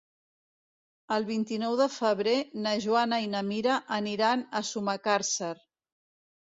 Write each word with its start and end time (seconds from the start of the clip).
El 1.17 1.27
vint-i-nou 1.27 1.75
de 1.81 1.87
febrer 1.97 2.33
na 2.65 2.73
Joana 2.87 3.21
i 3.27 3.29
na 3.37 3.45
Mira 3.53 3.79
aniran 4.01 4.47
a 4.49 4.65
Sumacàrcer. 4.73 5.55